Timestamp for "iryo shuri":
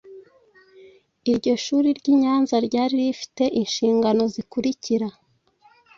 1.31-1.89